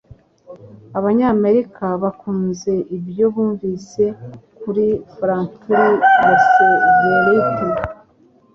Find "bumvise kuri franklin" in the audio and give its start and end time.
3.33-5.93